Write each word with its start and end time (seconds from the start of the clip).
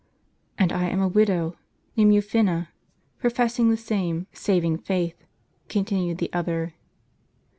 "And 0.57 0.73
I 0.73 0.87
am 0.89 0.99
a 0.99 1.07
widow, 1.07 1.57
named 1.95 2.11
Eufina, 2.15 2.69
professing 3.19 3.69
the 3.69 3.77
same 3.77 4.25
savdng 4.33 4.83
faith," 4.83 5.25
continued 5.69 6.17
the 6.17 6.33
other. 6.33 6.73